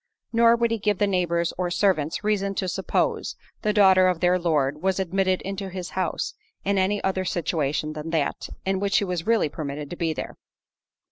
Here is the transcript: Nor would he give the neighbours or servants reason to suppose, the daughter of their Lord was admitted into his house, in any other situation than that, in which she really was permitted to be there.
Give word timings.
Nor 0.33 0.55
would 0.55 0.71
he 0.71 0.79
give 0.79 0.97
the 0.97 1.05
neighbours 1.05 1.53
or 1.59 1.69
servants 1.69 2.23
reason 2.23 2.55
to 2.55 2.67
suppose, 2.67 3.35
the 3.61 3.71
daughter 3.71 4.07
of 4.07 4.19
their 4.19 4.39
Lord 4.39 4.81
was 4.81 4.99
admitted 4.99 5.43
into 5.43 5.69
his 5.69 5.91
house, 5.91 6.33
in 6.65 6.79
any 6.79 7.03
other 7.03 7.23
situation 7.23 7.93
than 7.93 8.09
that, 8.09 8.49
in 8.65 8.79
which 8.79 8.93
she 8.93 9.05
really 9.05 9.47
was 9.47 9.53
permitted 9.55 9.91
to 9.91 9.95
be 9.95 10.11
there. 10.11 10.37